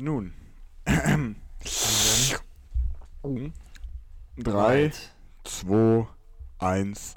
[0.00, 0.32] Nun.
[4.38, 4.90] Drei,
[5.44, 6.06] zwei,
[6.58, 7.14] eins.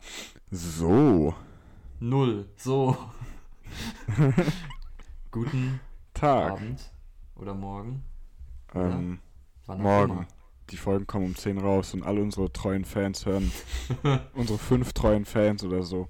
[0.52, 1.34] So.
[2.02, 2.50] Null.
[2.58, 2.98] So.
[5.32, 5.80] Guten
[6.14, 6.52] Tag.
[6.52, 6.92] Abend
[7.38, 8.04] oder Morgen.
[8.74, 8.90] oder?
[8.92, 9.20] Ähm,
[9.66, 10.28] Wann auch morgen.
[10.70, 13.50] Die Folgen kommen um 10 raus und alle unsere treuen Fans hören.
[14.34, 16.10] unsere fünf treuen Fans oder so.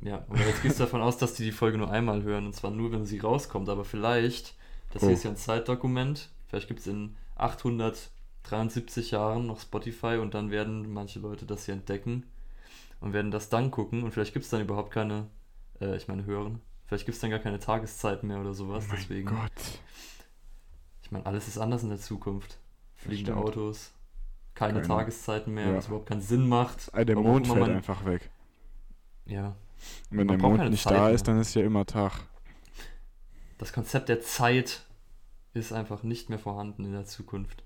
[0.00, 0.10] immer.
[0.10, 2.54] Ja, und jetzt gehst du davon aus, dass die die Folge nur einmal hören und
[2.54, 3.70] zwar nur, wenn sie rauskommt.
[3.70, 4.54] Aber vielleicht,
[4.90, 5.12] das hier Oh.
[5.14, 10.92] ist ja ein Zeitdokument, vielleicht gibt es in 873 Jahren noch Spotify und dann werden
[10.92, 12.24] manche Leute das hier entdecken
[13.00, 15.26] und werden das dann gucken und vielleicht gibt es dann überhaupt keine,
[15.80, 16.60] äh, ich meine, hören.
[16.86, 18.86] Vielleicht gibt es dann gar keine Tageszeiten mehr oder sowas.
[18.88, 19.52] oh Deswegen, Gott.
[21.02, 22.58] ich meine, alles ist anders in der Zukunft.
[22.96, 23.36] Fliegende.
[23.36, 23.92] Autos,
[24.54, 25.74] keine, Keine- Tageszeiten mehr, ja.
[25.76, 26.90] was überhaupt keinen Sinn macht.
[26.92, 28.30] Ah, der Mond fällt man- einfach weg.
[29.26, 29.48] Ja,
[30.10, 31.10] Und wenn Man der Mond nicht Zeit da mehr.
[31.12, 32.12] ist, dann ist ja immer Tag.
[33.58, 34.84] Das Konzept der Zeit
[35.54, 37.62] ist einfach nicht mehr vorhanden in der Zukunft.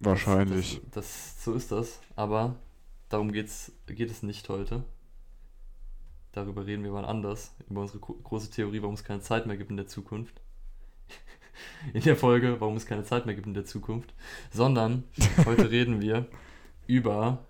[0.00, 0.80] Wahrscheinlich.
[0.92, 2.00] Das, das, so ist das.
[2.14, 2.56] Aber
[3.08, 4.84] darum geht's, geht es nicht heute.
[6.32, 7.54] Darüber reden wir mal anders.
[7.68, 10.40] Über unsere gro- große Theorie, warum es keine Zeit mehr gibt in der Zukunft.
[11.92, 14.14] In der Folge, warum es keine Zeit mehr gibt in der Zukunft.
[14.52, 15.04] Sondern
[15.44, 16.26] heute reden wir
[16.86, 17.44] über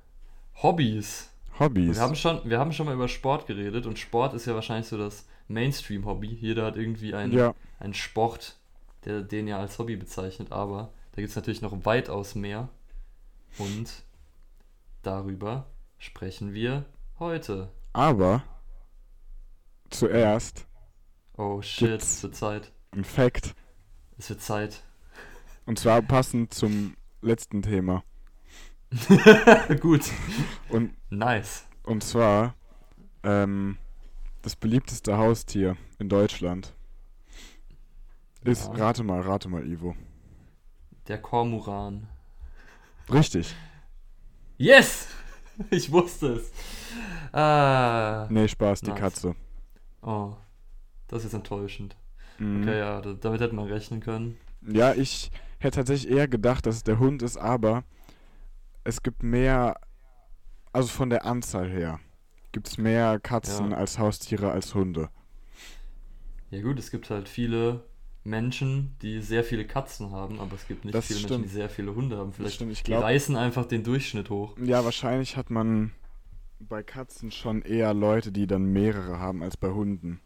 [0.63, 1.31] Hobbys.
[1.53, 1.97] Und Hobbys.
[1.97, 4.87] Wir haben, schon, wir haben schon mal über Sport geredet und Sport ist ja wahrscheinlich
[4.87, 6.29] so das Mainstream-Hobby.
[6.29, 8.59] Jeder hat irgendwie einen, ja, einen Sport,
[9.05, 12.69] der den ja als Hobby bezeichnet, aber da gibt es natürlich noch weitaus mehr.
[13.59, 14.05] Und
[15.03, 15.67] darüber
[15.99, 16.85] sprechen wir
[17.19, 17.71] heute.
[17.93, 18.43] aber
[19.91, 20.67] zuerst
[21.37, 22.73] Oh shit, es wird Zeit.
[22.91, 23.55] ein Fact.
[24.19, 24.83] Es wird Zeit.
[25.67, 28.03] Und zwar passend zum letzten Thema.
[29.81, 30.03] Gut.
[30.71, 31.67] Und, Nice.
[31.85, 32.55] und zwar
[33.23, 33.79] ähm,
[34.49, 36.73] das beliebteste Haustier in Deutschland
[38.45, 38.73] ist, Ja.
[38.87, 39.95] rate mal, rate mal, Ivo.
[41.07, 42.09] Der Kormoran.
[43.13, 43.55] Richtig.
[44.57, 45.09] Yes!
[45.71, 46.53] Ich wusste es.
[47.33, 48.27] Ah.
[48.31, 49.01] Nee, Spaß, die Nice.
[49.01, 49.35] Katze.
[50.03, 50.35] Oh.
[51.09, 51.95] Das ist enttäuschend.
[52.39, 52.63] Mhm.
[52.63, 54.39] Okay, ja, da- damit hätte man rechnen können.
[54.63, 57.83] Ja, ich hätte tatsächlich eher gedacht, dass es der Hund ist, aber
[58.85, 59.75] es gibt mehr,
[60.73, 61.99] also von der Anzahl her,
[62.53, 63.77] gibt es mehr Katzen Ja.
[63.77, 65.11] als Haustiere als Hunde.
[66.51, 67.85] Ja gut, es gibt halt viele
[68.25, 71.31] Menschen, die sehr viele Katzen haben, aber es gibt nicht Das viele stimmt.
[71.31, 72.33] Menschen, die sehr viele Hunde haben.
[72.33, 74.57] Vielleicht stimmt, ich die reißen einfach den Durchschnitt hoch.
[74.59, 75.93] ja, wahrscheinlich hat man
[76.61, 80.21] bei Katzen schon eher Leute, die dann mehrere haben als bei Hunden.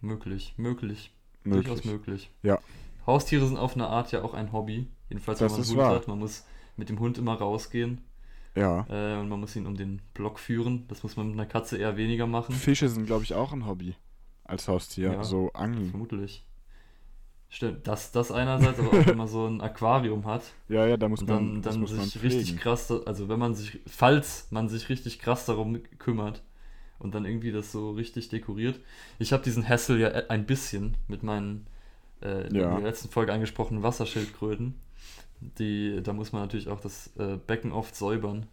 [0.00, 1.12] Möglich, möglich,
[1.44, 1.66] Möglich.
[1.66, 2.30] durchaus möglich.
[2.42, 2.58] Ja.
[3.06, 4.88] Haustiere sind auf eine Art ja auch ein Hobby.
[5.08, 5.94] Jedenfalls, wenn Das man einen Hund wahr.
[5.94, 6.08] hat.
[6.08, 6.44] Man muss
[6.76, 8.00] mit dem Hund immer rausgehen
[8.56, 8.86] Ja.
[8.88, 10.86] äh, und man muss ihn um den Block führen.
[10.88, 12.54] Das muss man mit einer Katze eher weniger machen.
[12.54, 13.94] Fische sind, glaube ich, auch ein Hobby
[14.44, 15.12] als Haustier.
[15.12, 15.24] Ja.
[15.24, 15.90] So Angeln.
[15.90, 16.44] Vermutlich.
[17.52, 21.08] Stimmt, das, das einerseits, aber auch wenn man so ein Aquarium hat Ja, ja, da
[21.08, 22.60] muss man, dann, dann muss man sich richtig pflegen.
[22.60, 26.42] krass, also wenn man sich, falls man sich richtig krass darum kümmert
[27.00, 28.78] und dann irgendwie das so richtig dekoriert.
[29.18, 31.66] Ich habe diesen Hassel ja e- ein bisschen mit meinen
[32.22, 32.70] äh, in Ja.
[32.70, 34.80] der letzten Folge angesprochenen Wasserschildkröten.
[35.40, 38.46] Die, da muss man natürlich auch das äh, Becken oft säubern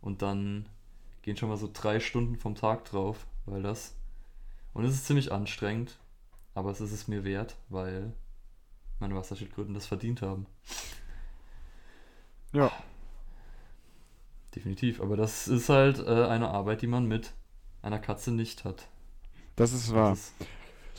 [0.00, 0.66] und dann
[1.22, 3.94] gehen schon mal so drei Stunden vom Tag drauf, weil das
[4.72, 5.98] und es ist ziemlich anstrengend,
[6.54, 8.12] aber es ist es mir wert, weil
[9.00, 10.46] meine Wasserschildkröten das verdient haben.
[12.52, 12.70] Ja.
[14.54, 17.32] Definitiv, aber das ist halt äh, eine Arbeit, die man mit
[17.82, 18.86] einer Katze nicht hat.
[19.56, 20.10] Das ist wahr.
[20.10, 20.34] Das ist,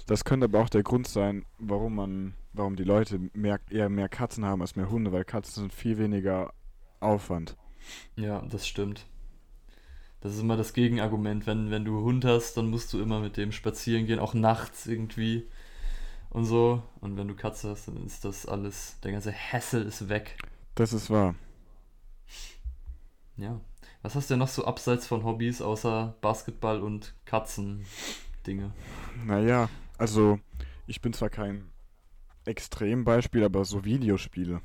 [0.05, 4.09] Das könnte aber auch der Grund sein, warum man, warum die Leute mehr, eher mehr
[4.09, 6.53] Katzen haben als mehr Hunde, weil Katzen sind viel weniger
[6.99, 7.55] Aufwand.
[8.15, 9.05] ja, das stimmt.
[10.21, 11.45] Das ist immer das Gegenargument.
[11.45, 14.87] Wenn, wenn du Hund hast, dann musst du immer mit dem spazieren gehen, auch nachts
[14.87, 15.47] irgendwie
[16.31, 16.81] und so.
[16.99, 20.37] Und wenn du Katze hast, dann ist das alles, der ganze Hassel ist weg.
[20.73, 21.35] Das ist wahr.
[23.37, 23.59] Ja.
[24.01, 28.71] Was hast du denn noch so abseits von Hobbys außer Basketball und Katzen-Dinge?
[29.25, 30.39] Naja, also
[30.87, 31.69] ich bin zwar kein
[32.45, 34.61] Extrembeispiel, aber so Videospiele.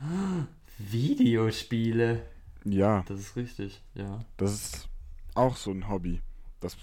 [0.78, 2.24] Videospiele.
[2.64, 4.20] Ja, Das ist richtig, ja.
[4.36, 4.88] das ist
[5.34, 6.20] auch so ein Hobby.
[6.60, 6.76] Das,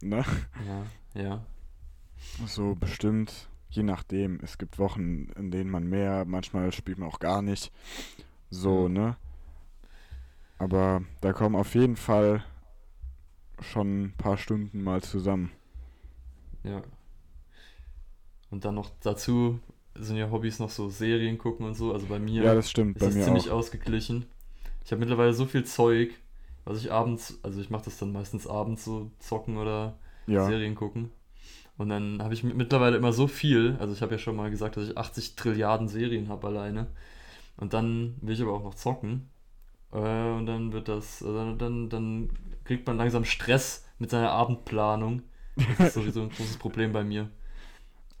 [0.00, 0.24] ne?
[1.14, 1.46] Ja, ja.
[2.46, 4.40] So bestimmt, je nachdem.
[4.42, 7.70] Es gibt Wochen, in denen man mehr, manchmal spielt man auch gar nicht.
[8.50, 8.88] So, Ja.
[8.88, 9.16] ne?
[10.58, 12.42] Aber da kommen auf jeden Fall
[13.60, 15.52] schon ein paar Stunden mal zusammen.
[16.64, 16.82] Ja.
[18.50, 19.60] Und dann noch dazu
[19.94, 21.92] sind ja Hobbys noch so Serien gucken und so.
[21.92, 23.50] Also bei mir Ja, das stimmt, ist bei das mir ziemlich auch.
[23.50, 24.26] ausgeglichen.
[24.84, 26.12] Ich habe mittlerweile so viel Zeug,
[26.64, 30.74] was ich abends, also ich mache das dann meistens abends so zocken oder Ja, Serien
[30.74, 31.10] gucken.
[31.78, 34.76] Und dann habe ich mittlerweile immer so viel, also ich habe ja schon mal gesagt,
[34.76, 36.88] dass ich 80 Trilliarden Serien habe alleine.
[37.56, 39.30] Und dann will ich aber auch noch zocken.
[39.92, 42.30] Äh, und dann wird das, also dann, dann
[42.64, 45.22] kriegt man langsam Stress mit seiner Abendplanung.
[45.66, 47.30] Das ist sowieso ein großes Problem bei mir.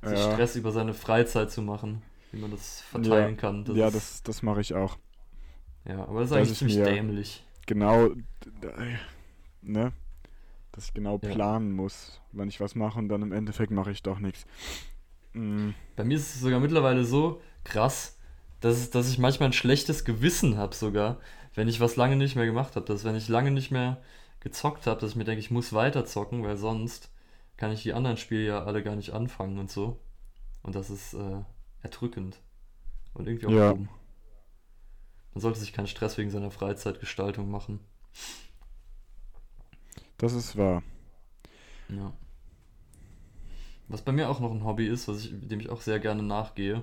[0.04, 0.24] Sich Ja.
[0.24, 2.02] Stress über seine Freizeit zu machen,
[2.32, 3.64] wie man das verteilen kann.
[3.66, 4.98] Das ja, das, das mache ich auch.
[5.84, 7.44] ja, aber das ist dass eigentlich ich ziemlich dämlich.
[7.66, 8.08] Genau,
[8.46, 8.98] d-
[9.62, 9.92] ne?
[10.72, 11.30] Dass ich genau Ja.
[11.30, 14.46] planen muss, wann ich was mache und dann im Endeffekt mache ich doch nichts.
[15.34, 18.18] Mm, Bei mir ist es sogar mittlerweile so krass,
[18.60, 21.18] dass, dass ich manchmal ein schlechtes Gewissen habe sogar,
[21.54, 22.86] wenn ich was lange nicht mehr gemacht habe.
[22.86, 24.00] Dass wenn ich lange nicht mehr
[24.40, 27.10] gezockt habe, dass ich mir denke, ich muss weiter zocken, weil sonst
[27.58, 30.00] kann ich die anderen Spiele ja alle gar nicht anfangen und so.
[30.62, 31.42] Und das ist äh,
[31.82, 32.40] erdrückend.
[33.12, 33.74] Und irgendwie auch Ja.
[33.74, 37.80] Man sollte sich keinen Stress wegen seiner Freizeitgestaltung machen.
[40.16, 40.82] Das ist wahr.
[41.90, 42.12] Ja.
[43.88, 46.22] Was bei mir auch noch ein Hobby ist, was ich, dem ich auch sehr gerne
[46.22, 46.82] nachgehe,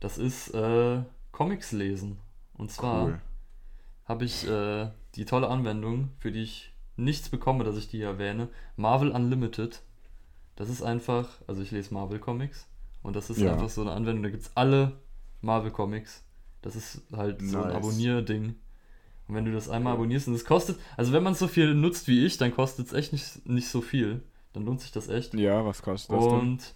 [0.00, 1.02] das ist äh,
[1.32, 2.18] Comics lesen.
[2.54, 3.20] Und zwar Cool.
[4.04, 8.48] habe ich äh, die tolle Anwendung, für die ich nichts bekomme, dass ich die erwähne,
[8.76, 9.82] Marvel Unlimited.
[10.58, 12.66] Das ist einfach, also ich lese Marvel Comics
[13.04, 13.52] und das ist Ja.
[13.52, 14.92] einfach so eine Anwendung, da gibt es alle
[15.40, 16.24] Marvel Comics.
[16.62, 17.76] Das ist halt so ein Nice.
[17.76, 18.56] Abonnierding.
[19.28, 21.74] Und wenn du das einmal abonnierst und es kostet, also wenn man es so viel
[21.74, 24.22] nutzt wie ich, dann kostet es echt nicht, nicht so viel.
[24.52, 25.32] Dann lohnt sich das echt.
[25.34, 26.34] Ja, was kostet das denn?
[26.34, 26.74] Und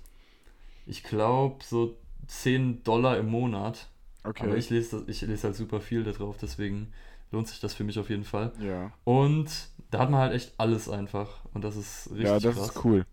[0.87, 1.97] ich glaube so
[2.29, 3.89] 10 Dollar im Monat.
[4.23, 4.45] Okay.
[4.45, 6.93] Aber ich lese, das, ich lese halt super viel da drauf, deswegen
[7.33, 8.53] lohnt sich das für mich auf jeden Fall.
[8.61, 8.93] ja.
[9.03, 9.49] Und
[9.91, 11.45] da hat man halt echt alles einfach.
[11.53, 12.69] Und das ist richtig ja, das krass.
[12.77, 13.05] ist cool.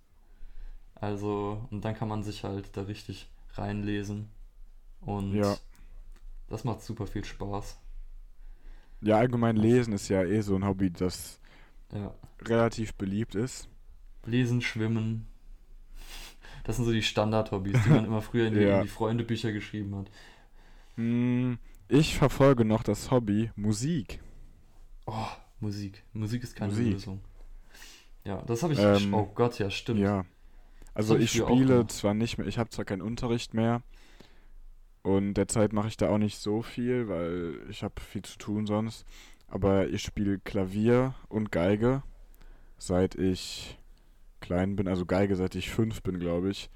[1.01, 4.29] Also, und dann kann man sich halt da richtig reinlesen.
[5.01, 5.55] Und Ja.
[6.49, 7.79] das macht super viel Spaß.
[9.01, 11.39] Ja, allgemein lesen ist ja eh so ein Hobby, das
[11.93, 12.13] Ja.
[12.41, 13.69] relativ beliebt ist.
[14.25, 15.25] Lesen, schwimmen.
[16.65, 18.77] Das sind so die Standard-Hobbys, die man immer früher in die, Ja.
[18.77, 20.11] in die Freundebücher geschrieben hat.
[20.95, 21.57] Hm,
[21.87, 24.19] ich verfolge noch das Hobby Musik.
[25.05, 25.27] Oh,
[25.61, 26.03] Musik.
[26.11, 26.91] Musik ist keine Musik.
[26.93, 27.21] Lösung.
[28.25, 28.79] Ja, das habe ich.
[28.79, 30.01] Ähm, oh Gott, ja, stimmt.
[30.01, 30.25] Ja.
[30.99, 33.81] Also ich spiele zwar nicht mehr, ich habe zwar keinen Unterricht mehr
[35.01, 38.65] und derzeit mache ich da auch nicht so viel, weil ich habe viel zu tun
[38.65, 39.05] sonst.
[39.47, 42.03] Aber ich spiele Klavier und Geige,
[42.77, 43.79] seit ich
[44.41, 46.69] klein bin, also Geige seit ich fünf bin, glaube ich.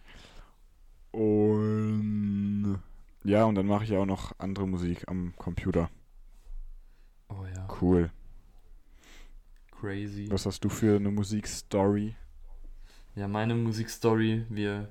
[1.11, 2.81] Und
[3.25, 5.89] ja, und dann mache ich auch noch andere Musik am Computer.
[7.27, 8.09] Oh ja, Cool.
[9.71, 10.27] crazy.
[10.31, 12.15] Was hast du für eine Musikstory?
[13.15, 14.89] Ja, meine Musikstory, wir,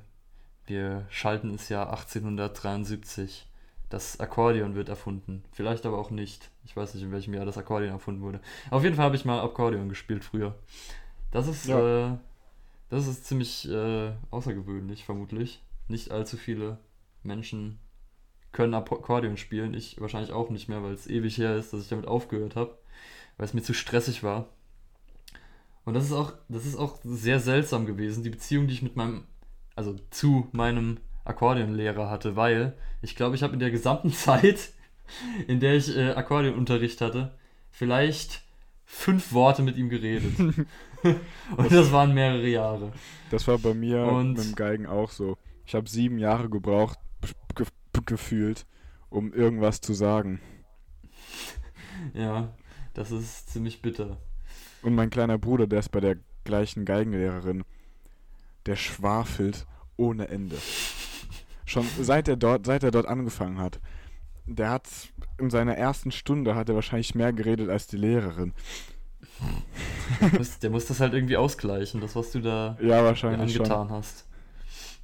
[0.66, 3.46] wir schalten es Jahr 1873.
[3.88, 5.42] Das Akkordeon wird erfunden.
[5.50, 6.50] Vielleicht aber auch nicht.
[6.64, 8.40] Ich weiß nicht, in welchem Jahr das Akkordeon erfunden wurde.
[8.70, 10.54] Auf jeden Fall habe ich mal Akkordeon gespielt früher.
[11.32, 12.10] Das ist, äh,
[12.88, 15.60] das ist ziemlich äh, außergewöhnlich, vermutlich.
[15.88, 16.78] Nicht allzu viele
[17.24, 17.80] Menschen
[18.52, 19.74] können Akkordeon spielen.
[19.74, 22.78] Ich wahrscheinlich auch nicht mehr, weil es ewig her ist, dass ich damit aufgehört habe.
[23.36, 24.48] Weil es mir zu stressig war.
[25.84, 28.96] Und das ist auch, das ist auch sehr seltsam gewesen, die Beziehung, die ich mit
[28.96, 29.24] meinem,
[29.74, 34.70] also zu meinem Akkordeonlehrer hatte, weil ich glaube, ich habe in der gesamten Zeit,
[35.48, 37.34] in der ich äh, Akkordeonunterricht hatte,
[37.70, 38.42] vielleicht
[38.84, 40.38] fünf Worte mit ihm geredet.
[41.56, 42.92] Und das waren mehrere Jahre.
[43.30, 45.36] Das war bei mir Und- mit dem Geigen auch so.
[45.66, 46.98] Ich habe sieben Jahre gebraucht,
[47.54, 47.66] ge
[48.06, 48.66] gefühlt,
[49.10, 50.40] um irgendwas zu sagen.
[52.14, 52.52] Ja,
[52.94, 54.18] das ist ziemlich bitter.
[54.82, 57.64] Und mein kleiner Bruder, der ist bei der gleichen Geigenlehrerin,
[58.66, 60.56] der schwafelt ohne Ende.
[61.64, 63.80] Schon seit er dort, seit er dort angefangen hat.
[64.46, 64.88] Der hat
[65.38, 68.52] in seiner ersten Stunde hat er wahrscheinlich mehr geredet als die Lehrerin.
[70.20, 73.62] Der muss, der muss das halt irgendwie ausgleichen, das, was du da Ja, wahrscheinlich schon.
[73.66, 74.26] angetan hast.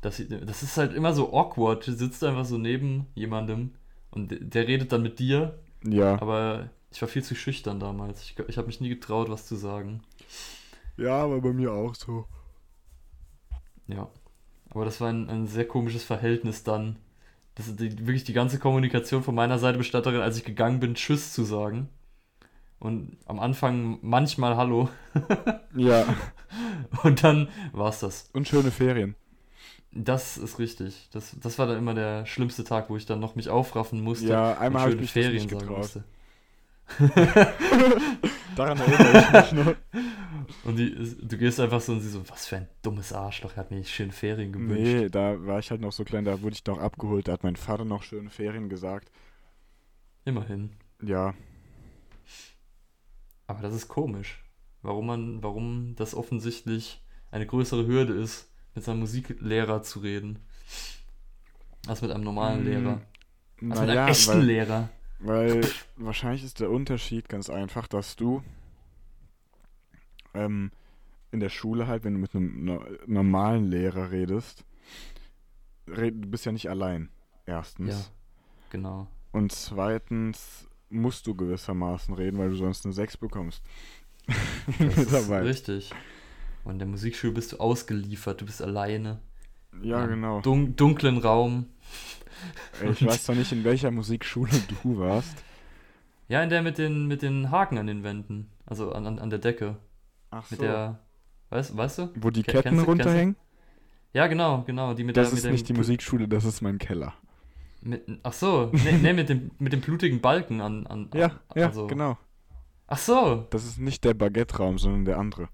[0.00, 1.86] Das, das ist halt immer so awkward.
[1.86, 3.72] Du sitzt einfach so neben jemandem
[4.10, 6.20] und der redet dann mit dir, Ja.
[6.20, 8.22] aber ich war viel zu schüchtern damals.
[8.22, 10.02] Ich, ich habe mich nie getraut, was zu sagen.
[10.96, 12.26] Ja, aber bei mir auch so.
[13.86, 14.08] Ja.
[14.70, 16.96] Aber das war ein, ein sehr komisches Verhältnis dann.
[17.54, 20.80] Das ist die, wirklich die ganze Kommunikation von meiner Seite bestand darin, als ich gegangen
[20.80, 21.88] bin, Tschüss zu sagen.
[22.78, 24.88] Und am Anfang manchmal Hallo.
[25.74, 26.06] Ja.
[27.04, 28.30] Und dann war's das.
[28.32, 29.14] Und schöne Ferien.
[29.92, 31.08] Das ist richtig.
[31.12, 34.28] Das, das war dann immer der schlimmste Tag, wo ich dann noch mich aufraffen musste.
[34.28, 35.78] Ja, einmal habe ich mich Ferien nicht sagen getraut.
[35.78, 36.04] musste.
[38.56, 39.74] Daran erinnere ich mich noch.
[40.64, 43.56] Und die, du gehst einfach so und sie so, was für ein dummes Arschloch, er
[43.58, 45.02] hat mir schöne Ferien gewünscht.
[45.02, 47.28] Nee, da war ich halt noch so klein, da wurde ich doch abgeholt.
[47.28, 49.10] Da hat mein Vater noch schöne Ferien gesagt.
[50.24, 50.72] Immerhin.
[51.02, 51.34] Ja,
[53.46, 54.44] Aber das ist komisch.
[54.82, 60.38] Warum man, warum das offensichtlich eine größere Hürde ist, mit seinem Musiklehrer zu reden.
[61.86, 63.00] Als mit einem normalen Mm, Lehrer.
[63.70, 64.88] Als mit einem echten weil, Lehrer.
[65.18, 68.42] Weil wahrscheinlich ist der Unterschied ganz einfach, dass du
[70.34, 70.70] ähm,
[71.30, 74.64] in der Schule halt, wenn du mit einem no normalen Lehrer redest,
[75.86, 77.10] red, du bist ja nicht allein,
[77.46, 77.90] erstens.
[77.90, 78.04] Ja,
[78.70, 79.08] genau.
[79.32, 83.62] Und zweitens musst du gewissermaßen reden, weil du sonst eine 6 bekommst.
[84.78, 85.90] Das ist richtig.
[86.64, 89.20] Und in der Musikschule bist du ausgeliefert, du bist alleine.
[89.82, 90.40] Ja, genau.
[90.40, 91.66] Dun dunklen Raum.
[92.90, 94.50] Ich weiß zwar nicht, in welcher Musikschule
[94.82, 95.36] du warst.
[96.28, 98.50] Ja, in der mit den, mit den Haken an den Wänden.
[98.66, 99.76] Also an, an, an der Decke.
[100.30, 101.00] Ach Mit der.
[101.50, 102.10] Weißt, weißt du?
[102.16, 103.36] Wo die Ke- Ketten du- runterhängen?
[104.12, 104.94] Ja, genau, genau.
[104.94, 107.14] Die mit Das der, mit ist dem nicht die Musikschule, das ist mein Keller.
[107.80, 110.86] Mit, ach so, nee, nee, mit, dem, mit dem blutigen Balken an.
[110.86, 112.18] an Ja, an, ja, also, genau.
[112.86, 115.48] Ach so, Das ist nicht der Baguette-Raum, sondern der andere.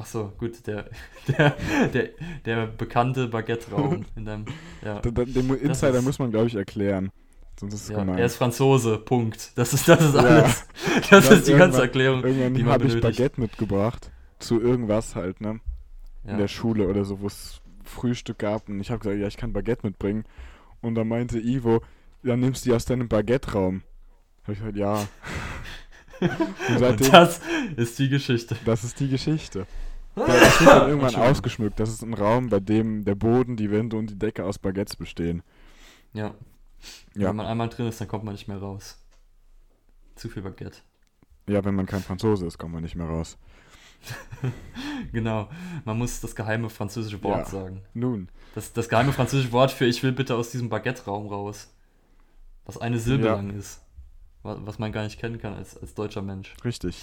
[0.00, 0.86] Ach so, gut, der,
[1.28, 1.56] der,
[1.92, 2.08] der,
[2.44, 4.46] der bekannte Baguette-Raum in deinem.
[4.84, 7.10] Ja, Da- da- Den Mu- Insider ist- muss man, glaube ich, erklären.
[7.58, 8.16] Sonst ist es ja gemein.
[8.18, 9.52] er ist Franzose, Punkt.
[9.56, 10.20] Das ist, das ist Ja.
[10.20, 10.66] alles.
[11.10, 12.24] Das Dann ist die ganze Erklärung.
[12.24, 12.98] Irgendwann habe ich.
[13.00, 14.10] Baguette mitgebracht.
[14.38, 15.60] Zu irgendwas halt, ne?
[16.24, 16.36] In Ja.
[16.38, 18.68] der Schule oder so, wo es Frühstück gab.
[18.70, 20.24] Und ich habe gesagt, ja, ich kann Baguette mitbringen.
[20.80, 21.82] Und dann meinte Ivo,
[22.22, 23.82] dann nimmst du die aus deinem Baguette-Raum.
[24.44, 25.06] Habe ich gesagt, ja.
[26.20, 27.40] Und seitdem, Und das
[27.76, 28.56] ist die Geschichte.
[28.64, 29.66] das ist die Geschichte.
[30.14, 31.78] Da- Das wird dann irgendwann ausgeschmückt.
[31.80, 34.96] Das ist ein Raum, bei dem der Boden, die Wände und die Decke aus Baguettes
[34.96, 35.42] bestehen.
[36.12, 36.34] Ja.
[37.14, 37.28] Ja.
[37.28, 38.98] Wenn man einmal drin ist, dann kommt man nicht mehr raus.
[40.16, 40.78] Zu viel Baguette.
[41.48, 43.36] Ja, wenn man kein Franzose ist, kommt man nicht mehr raus.
[45.12, 45.48] Genau.
[45.84, 47.44] Man muss das geheime französische Wort Ja.
[47.46, 47.82] sagen.
[47.94, 51.72] Nun, Das, das geheime französische Wort für ich will bitte aus diesem Baguette-Raum raus.
[52.64, 53.34] Was eine Silbe Ja.
[53.34, 53.82] lang ist.
[54.42, 56.54] Was, was man gar nicht kennen kann als, als deutscher Mensch.
[56.64, 56.98] richtig.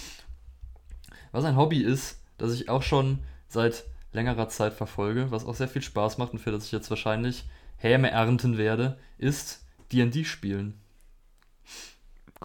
[1.32, 3.18] Was ein Hobby ist, das ich auch schon
[3.48, 6.90] seit längerer Zeit verfolge, was auch sehr viel Spaß macht und für das ich jetzt
[6.90, 7.44] wahrscheinlich
[7.76, 10.74] Häme ernten werde, ist D&D spielen.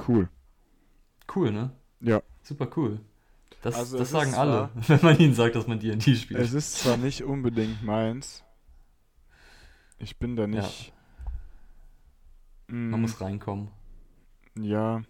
[0.07, 0.29] Cool.
[1.33, 1.71] Cool, ne?
[2.01, 2.21] Ja.
[2.43, 3.00] Super cool.
[3.62, 6.39] Das, Also das sagen alle, wenn man ihnen sagt, dass man D&D spielt.
[6.39, 8.43] Es ist zwar nicht unbedingt meins.
[10.00, 10.91] Ich bin da nicht.
[12.67, 13.69] man Mm, muss reinkommen.
[14.59, 15.01] Ja,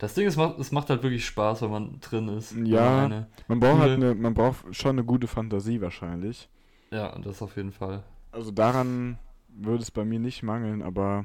[0.00, 2.54] Das Ding ist, es macht halt wirklich Spaß, wenn man drin ist.
[2.64, 3.26] Ja.
[3.48, 6.48] man braucht halt eine, man braucht schon eine gute Fantasie wahrscheinlich.
[6.90, 8.02] ja, das auf jeden Fall.
[8.32, 11.24] Also daran würde es bei mir nicht mangeln, aber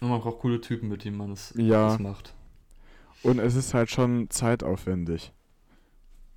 [0.00, 1.96] Und man braucht coole Typen, mit denen man es Ja.
[2.00, 2.34] macht.
[3.22, 5.32] und es ist halt schon zeitaufwendig.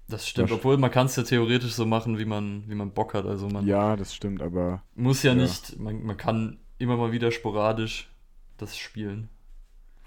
[0.07, 2.91] Das stimmt, Das- obwohl man kann es ja theoretisch so machen, wie man, wie man
[2.91, 3.25] Bock hat.
[3.25, 5.41] Also man Ja, das stimmt, aber muss ja, Ja.
[5.41, 8.13] nicht, man, man kann immer mal wieder sporadisch
[8.57, 9.29] das spielen.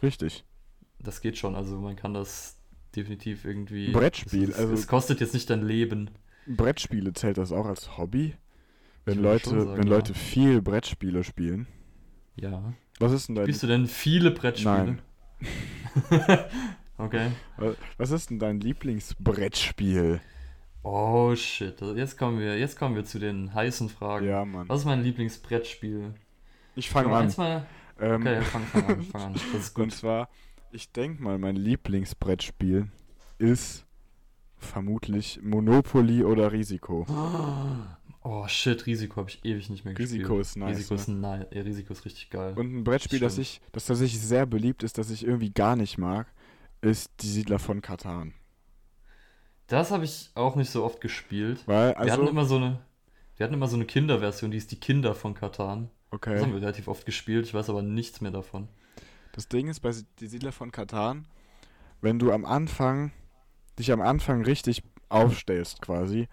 [0.03, 0.45] Richtig.
[1.01, 2.57] Das geht schon, also man kann das
[2.97, 3.91] definitiv irgendwie.
[3.93, 6.11] Brettspiel, es, es, also- es kostet jetzt nicht dein Leben.
[6.47, 8.35] Brettspiele zählt das auch als Hobby?
[9.05, 9.95] Wenn Leute, sagen, wenn ja.
[9.97, 11.67] Leute viel Brettspiele spielen.
[12.37, 12.73] Ja.
[12.99, 14.75] Was ist denn dein Spielst du denn viele Brettspiele?
[14.85, 15.03] Nein.
[16.99, 17.31] okay.
[17.57, 20.21] Wa- Was ist denn dein Lieblingsbrettspiel?
[20.83, 24.27] Oh shit, jetzt kommen wir, jetzt kommen wir zu den heißen Fragen.
[24.27, 24.69] Ja, Mann.
[24.69, 26.15] Was ist mein Lieblingsbrettspiel?
[26.77, 27.25] Ich fange wir an.
[27.25, 27.67] eins mal.
[28.01, 29.33] Ähm, Okay, fang, fang an, fang an.
[29.53, 29.93] Das ist Und gut.
[29.93, 30.29] zwar,
[30.71, 32.89] ich denke mal, mein Lieblingsbrettspiel
[33.39, 33.87] ist
[34.57, 37.07] vermutlich Monopoly oder Risiko.
[38.23, 40.21] Oh shit, Risiko habe ich ewig nicht mehr gespielt.
[40.21, 40.77] Risiko ist nice.
[40.77, 41.15] Risiko ist, ne?
[41.17, 41.47] nice.
[41.53, 42.55] Ja, Risiko ist richtig geil.
[42.57, 43.47] Und ein Brettspiel, das Stimmt.
[43.47, 46.27] ich, das tatsächlich sehr beliebt ist, das ich irgendwie gar nicht mag,
[46.81, 48.35] ist die Siedler von Katan.
[49.69, 51.63] Das habe ich auch nicht so oft gespielt.
[51.67, 52.81] Weil, wir hatten also, immer so eine.
[53.37, 55.91] Wir hatten immer so eine Kinderversion, die ist die Kinder von Katan.
[56.11, 56.53] Das haben okay.
[56.53, 58.69] wir relativ oft gespielt, ich weiß aber nichts mehr davon.
[59.33, 61.27] Das Ding ist bei die Siedler von Katan,
[62.01, 63.13] wenn du am Anfang,
[63.79, 66.29] dich am Anfang richtig aufstellst quasi,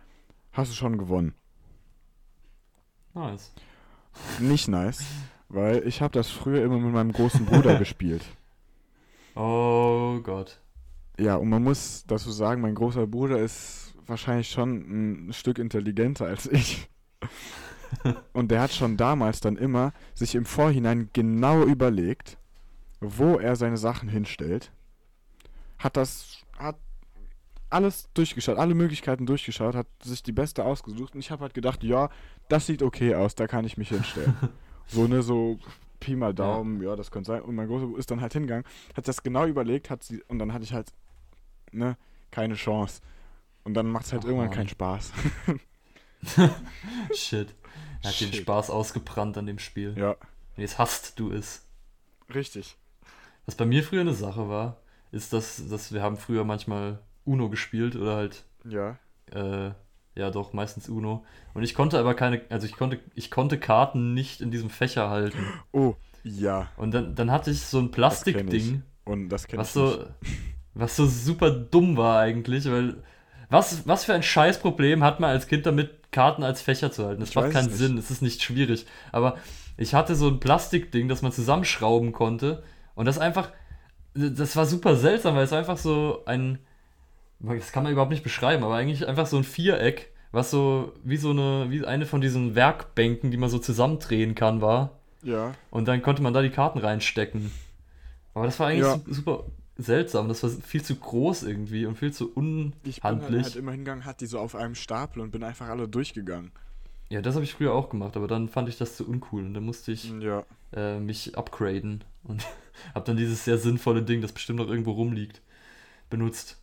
[0.53, 1.33] hast du schon gewonnen.
[3.13, 3.53] Nice.
[4.39, 5.03] Nicht nice,
[5.49, 8.23] weil ich habe das früher immer mit meinem großen Bruder gespielt.
[9.35, 10.59] Oh Gott.
[11.19, 16.25] Ja, und man muss dazu sagen, mein großer Bruder ist wahrscheinlich schon ein Stück intelligenter
[16.25, 16.89] als ich.
[18.33, 22.37] Und der hat schon damals dann immer sich im Vorhinein genau überlegt,
[22.99, 24.71] wo er seine Sachen hinstellt.
[25.77, 26.77] Hat das, hat
[27.69, 31.83] alles durchgeschaut, alle Möglichkeiten durchgeschaut, hat sich die beste ausgesucht und ich habe halt gedacht,
[31.83, 32.09] ja,
[32.47, 34.35] das sieht okay aus, da kann ich mich hinstellen.
[34.87, 35.59] so ne, so
[35.99, 37.41] Pi mal Daumen, ja, das könnte sein.
[37.41, 38.65] Und mein großer ist dann halt hingegangen,
[38.95, 40.93] hat das genau überlegt, hat sie, und dann hatte ich halt,
[41.71, 41.97] ne,
[42.31, 43.01] keine Chance.
[43.63, 44.55] Und dann macht es halt Ach, irgendwann Mann.
[44.55, 45.11] keinen Spaß.
[47.13, 47.55] Shit.
[48.03, 48.41] Er hat den Shit.
[48.41, 49.93] Spaß ausgebrannt an dem Spiel.
[49.97, 50.17] ja, Und
[50.57, 51.65] Jetzt hasst du es.
[52.33, 52.75] richtig.
[53.45, 54.77] Was bei mir früher eine Sache war,
[55.11, 58.97] ist, dass, dass wir haben früher manchmal Uno gespielt oder halt Ja.
[59.31, 59.71] äh,
[60.15, 61.23] ja doch, meistens Uno.
[61.53, 65.09] Und ich konnte aber keine, also ich konnte, ich konnte Karten nicht in diesem Fächer
[65.09, 65.37] halten.
[65.71, 66.69] Oh, ja.
[66.77, 67.91] Und dann, dann hatte ich so ein.
[67.91, 70.07] Plastikding, Und das kenne ich was so, nicht.
[70.73, 73.03] was so super dumm war eigentlich, weil
[73.49, 77.19] was, was für ein Scheißproblem hat man als Kind damit, Karten als Fächer zu halten?
[77.19, 77.77] Das Ich macht keinen nicht.
[77.77, 78.85] Sinn, es ist nicht schwierig.
[79.11, 79.37] Aber
[79.77, 82.63] ich hatte so ein Plastikding, das man zusammenschrauben konnte
[82.95, 83.49] und das einfach,
[84.13, 86.59] das war super seltsam, weil es einfach so ein,
[87.39, 91.17] das kann man überhaupt nicht beschreiben, aber eigentlich einfach so ein Viereck, was so wie
[91.17, 94.91] so eine, wie eine von diesen Werkbänken, die man so zusammendrehen kann, war.
[95.23, 95.53] Ja.
[95.71, 97.51] Und dann konnte man da die Karten reinstecken.
[98.33, 98.97] Aber das war eigentlich Ja.
[99.05, 99.43] su- super
[99.77, 100.27] seltsam.
[100.27, 103.43] Das war viel zu groß irgendwie und viel zu Ich bin halt, unhandlich.
[103.43, 106.51] halt immer hingegangen, hatte die so auf einem Stapel und bin einfach alle durchgegangen.
[107.09, 109.53] ja, das habe ich früher auch gemacht, aber dann fand ich das zu uncool und
[109.53, 110.43] dann musste ich Ja.
[110.73, 112.43] äh, mich upgraden und
[112.95, 115.41] habe dann dieses sehr sinnvolle Ding, das bestimmt noch irgendwo rumliegt,
[116.09, 116.57] benutzt.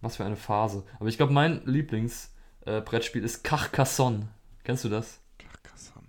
[0.00, 0.84] Was für eine Phase.
[1.00, 4.28] Aber ich glaube, mein Lieblingsbrettspiel äh, ist Carcassonne.
[4.62, 5.20] Kennst du das?
[5.38, 6.08] Carcassonne.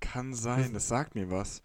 [0.00, 1.62] Kann sein, das sagt mir was.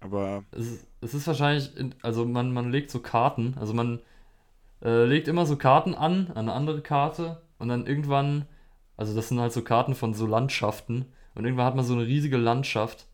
[0.00, 4.00] Aber Es ist, es ist wahrscheinlich, in, also man, man legt so Karten, also man
[4.82, 8.46] äh, legt immer so Karten an, an eine andere Karte und dann irgendwann,
[8.96, 12.06] also das sind halt so Karten von so Landschaften und irgendwann hat man so eine
[12.06, 13.06] riesige Landschaft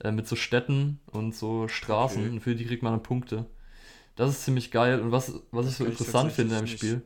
[0.00, 2.30] äh, mit so Städten und so Straßen Okay.
[2.30, 3.46] und für die kriegt man dann Punkte.
[4.16, 7.02] Das ist ziemlich geil und was, was ich so interessant finde im Spiel,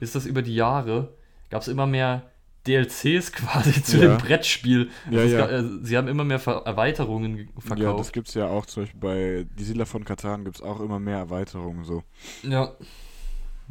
[0.00, 1.14] ist, dass über die Jahre
[1.50, 2.30] gab es immer mehr
[2.66, 4.08] DLCs quasi zu Ja.
[4.08, 4.90] dem Brettspiel.
[5.10, 5.38] Ja, Also es ja.
[5.46, 7.80] gab- äh, sie haben immer mehr Ver Erweiterungen ge- verkauft.
[7.82, 10.98] ja, das gibt's ja auch zum Beispiel bei Die Siedler von Katan gibt's auch immer
[10.98, 12.02] mehr Erweiterungen so.
[12.42, 12.72] Ja.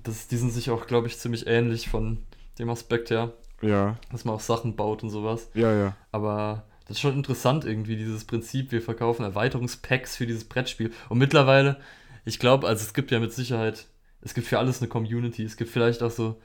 [0.04, 2.20] Das, die sind sich auch, glaube ich, ziemlich ähnlich von
[2.60, 5.50] dem Aspekt her, Ja, dass man auch Sachen baut und sowas.
[5.54, 5.96] ja, ja.
[6.12, 10.92] Aber das ist schon interessant irgendwie, dieses Prinzip, wir verkaufen Erweiterungspacks für dieses Brettspiel.
[11.10, 11.78] Und mittlerweile,
[12.26, 13.88] ich glaube, also es gibt ja mit Sicherheit,
[14.22, 15.44] es gibt für alles eine Community.
[15.44, 16.36] Es gibt vielleicht auch so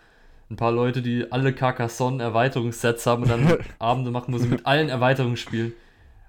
[0.50, 4.66] ein paar Leute, die alle Carcassonne Erweiterungssets haben und dann Abende machen, wo sie mit
[4.66, 5.72] allen Erweiterungen spielen.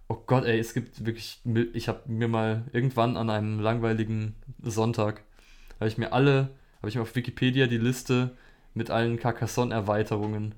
[0.08, 1.42] Oh Gott, ey, es gibt wirklich,
[1.74, 5.24] ich habe mir mal irgendwann an einem langweiligen Sonntag,
[5.80, 8.32] habe ich mir alle, habe ich mir auf Wikipedia die Liste
[8.74, 10.54] mit allen Carcassonne-Erweiterungen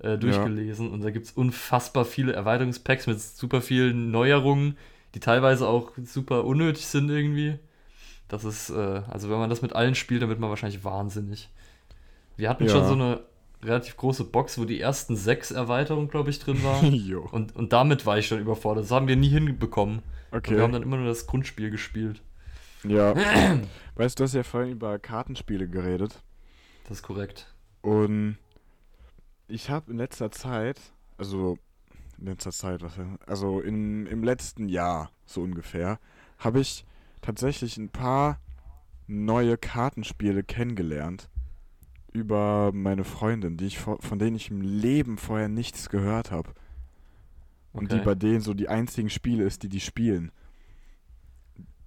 [0.00, 4.76] äh, durchgelesen und da gibt es unfassbar viele Erweiterungspacks mit super vielen Neuerungen,
[5.14, 7.58] die teilweise auch super unnötig sind irgendwie.
[8.28, 11.48] Das ist, äh, also wenn man das mit allen spielt, dann wird man wahrscheinlich wahnsinnig.
[12.40, 12.70] Wir hatten Ja.
[12.70, 13.20] schon so eine
[13.62, 16.92] relativ große Box, wo die ersten sechs Erweiterungen, glaube ich, drin waren.
[16.94, 17.28] jo.
[17.30, 18.84] und, und damit war ich schon überfordert.
[18.84, 20.02] Das haben wir nie hinbekommen.
[20.30, 20.72] Und wir haben Okay.
[20.72, 22.22] dann immer nur das Grundspiel gespielt.
[22.84, 23.14] Ja.
[23.96, 26.22] weißt du, du hast ja vorhin über Kartenspiele geredet.
[26.84, 27.54] Das ist korrekt.
[27.82, 28.36] Und
[29.48, 30.80] ich habe in letzter Zeit,
[31.18, 31.58] also
[32.18, 32.92] in letzter Zeit, was
[33.26, 35.98] also in, im letzten Jahr so ungefähr,
[36.38, 36.84] habe ich
[37.22, 38.40] tatsächlich ein paar
[39.06, 41.28] neue Kartenspiele kennengelernt
[42.12, 46.54] über meine Freundin, die ich von denen ich im Leben vorher nichts gehört habe.
[47.72, 48.04] Und die Okay.
[48.04, 50.32] bei denen so die einzigen Spiele ist, die die spielen.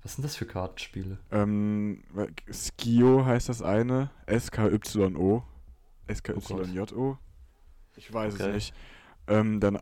[0.03, 1.17] Was sind das für Kartenspiele?
[1.31, 2.03] Ähm,
[2.51, 5.43] Skio heißt das eine, S-K-Y-O, Oh
[6.07, 7.17] S-K-Y-J-O.
[7.95, 8.43] Ich weiß Okay.
[8.49, 8.73] es nicht.
[9.27, 9.79] Ähm, dann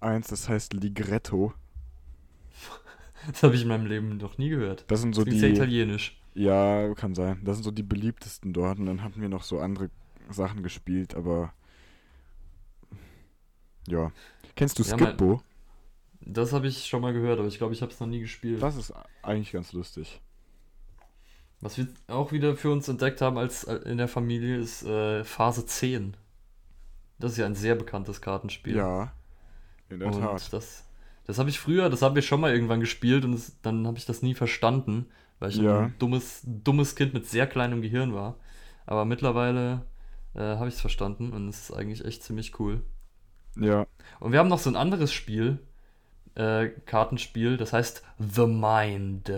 [0.00, 1.52] eins, das heißt Ligretto.
[3.26, 4.86] Das habe ich in meinem Leben noch nie gehört.
[4.86, 6.20] Das sind so Das klingt sehr die, italienisch.
[6.34, 7.40] Ja, kann sein.
[7.44, 8.78] Das sind so die beliebtesten dort.
[8.78, 9.90] Und dann hatten wir noch so andere
[10.30, 11.52] Sachen gespielt, aber
[13.86, 14.12] ja.
[14.56, 15.42] Kennst du Ja, mein- Skippo?
[16.26, 18.62] Das habe ich schon mal gehört, aber ich glaube, ich habe es noch nie gespielt.
[18.62, 18.92] Das ist
[19.22, 20.20] eigentlich ganz lustig.
[21.60, 25.22] Was wir auch wieder für uns entdeckt haben als äh, in der Familie ist äh,
[25.24, 26.16] Phase 10.
[27.18, 28.76] Das ist ja ein sehr bekanntes Kartenspiel.
[28.76, 29.12] Ja,
[29.90, 30.52] in der und Tat.
[30.52, 30.84] das,
[31.26, 33.98] das habe ich früher, das haben wir schon mal irgendwann gespielt und es, dann habe
[33.98, 35.06] ich das nie verstanden,
[35.38, 35.82] weil ich Ja.
[35.82, 38.36] ein dummes, dummes Kind mit sehr kleinem Gehirn war.
[38.86, 39.82] Aber mittlerweile
[40.34, 42.82] äh, habe ich es verstanden und es ist eigentlich echt ziemlich cool.
[43.56, 43.86] Ja,
[44.20, 45.60] Und wir haben noch so ein anderes Spiel,
[46.34, 49.30] äh, Kartenspiel, das heißt The Mind.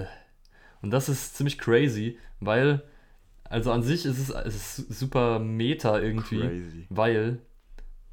[0.81, 2.83] Und das ist ziemlich crazy, weil,
[3.45, 6.87] also an sich ist es, es ist super meta irgendwie, crazy.
[6.89, 7.41] weil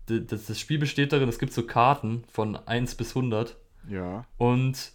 [0.08, 3.56] das, das Spiel besteht darin, es gibt so Karten von 1 bis 100
[3.88, 4.92] Ja, und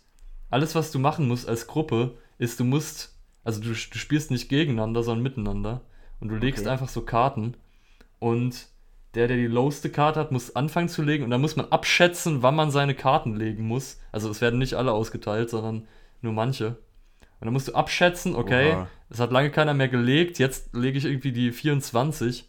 [0.50, 4.48] alles, was du machen musst als Gruppe, ist, du musst, also du, du spielst nicht
[4.48, 5.82] gegeneinander, sondern miteinander.
[6.20, 6.72] Und du legst Okay.
[6.72, 7.56] einfach so Karten.
[8.18, 8.66] Und
[9.14, 11.24] der, der die lowste Karte hat, muss anfangen zu legen.
[11.24, 14.00] Und dann muss man abschätzen, wann man seine Karten legen muss.
[14.12, 15.86] Also es werden nicht alle ausgeteilt, sondern
[16.20, 16.76] nur manche.
[17.40, 21.04] Und dann musst du abschätzen, okay, es hat lange keiner mehr gelegt, jetzt lege ich
[21.04, 22.48] irgendwie die 24.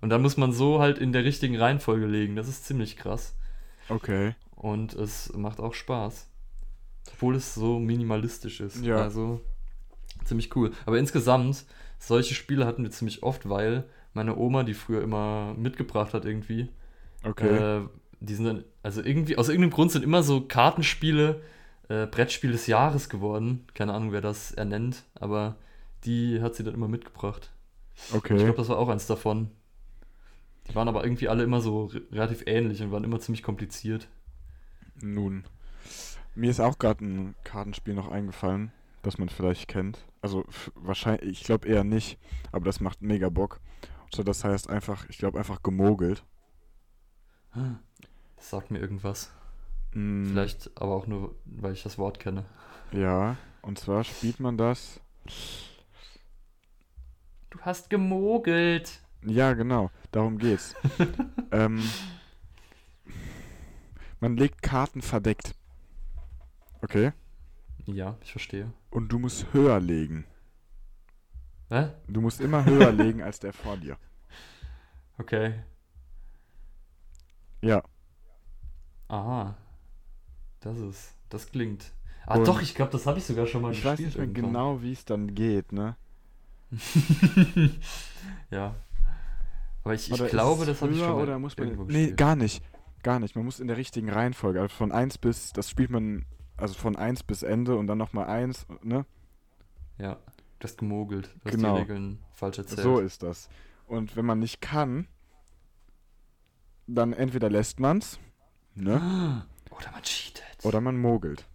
[0.00, 2.36] Und dann muss man so halt in der richtigen Reihenfolge legen.
[2.36, 3.36] Das ist ziemlich krass.
[3.88, 4.34] okay.
[4.56, 6.29] Und es macht auch Spaß.
[7.12, 8.84] Obwohl es so minimalistisch ist.
[8.84, 8.96] Ja.
[8.96, 9.40] Also
[10.24, 10.72] ziemlich cool.
[10.86, 11.64] Aber insgesamt,
[11.98, 16.68] solche Spiele hatten wir ziemlich oft, weil meine Oma, die früher immer mitgebracht hat irgendwie.
[17.22, 17.78] Okay.
[17.78, 17.88] Äh,
[18.20, 21.42] die sind dann, also irgendwie, aus irgendeinem Grund sind immer so Kartenspiele,
[21.88, 23.66] äh, Brettspiel des Jahres geworden.
[23.74, 25.56] Keine Ahnung, wer das ernennt, aber
[26.04, 27.50] die hat sie dann immer mitgebracht.
[28.08, 28.36] Ich okay.
[28.36, 29.50] glaube, das war auch eins davon.
[30.68, 34.08] Die waren aber irgendwie alle immer so re- relativ ähnlich und waren immer ziemlich kompliziert.
[35.02, 35.44] Nun.
[36.34, 40.06] Mir ist auch gerade ein Kartenspiel noch eingefallen, das man vielleicht kennt.
[40.22, 42.18] Also wahrscheinlich, ich glaube eher nicht,
[42.52, 43.60] aber das macht mega Bock.
[44.14, 46.24] So, das heißt einfach, ich glaube einfach gemogelt.
[48.36, 49.32] Das sagt mir irgendwas.
[49.92, 52.44] Mm, Vielleicht aber auch nur, weil ich das Wort kenne.
[52.92, 55.00] Ja, und zwar spielt man das.
[57.50, 59.00] Du hast gemogelt.
[59.24, 60.74] Ja, genau, darum geht's.
[61.52, 61.82] ähm,
[64.20, 65.54] man legt Karten verdeckt.
[66.82, 67.12] Okay?
[67.86, 68.72] Ja, ich verstehe.
[68.90, 70.24] Und du musst höher legen.
[71.68, 71.90] Hä?
[72.08, 73.96] Du musst immer höher legen als der vor dir.
[75.18, 75.54] Okay.
[77.62, 77.82] Ja,
[79.10, 79.56] Aha.
[80.60, 81.16] Das ist.
[81.28, 81.92] Das klingt.
[82.26, 84.08] Ah, Und doch, ich glaube, das habe ich sogar schon mal ich weiß gespielt.
[84.08, 84.52] nicht mehr irgendwann.
[84.52, 85.96] genau, wie es dann geht, ne?
[88.50, 88.76] ja.
[89.82, 92.36] Aber ich, ich glaube, das habe ich schon mal oder muss man irgendwo Nee, gar
[92.36, 92.62] nicht.
[93.02, 93.34] Gar nicht.
[93.34, 94.60] Man muss in der richtigen Reihenfolge.
[94.60, 96.26] Also von 1 bis, das spielt man,
[96.60, 99.04] also von 1 bis Ende und dann nochmal 1, ne?
[99.98, 100.18] Ja,
[100.58, 101.34] du hast gemogelt.
[101.44, 101.74] Du Genau.
[101.76, 102.80] die Regeln falsch erzählt.
[102.82, 103.48] So ist das.
[103.86, 105.06] Und wenn man nicht kann,
[106.86, 108.18] dann entweder lässt man's,
[108.74, 109.46] ne?
[109.70, 110.64] Oder man cheatet.
[110.64, 111.46] Oder man mogelt.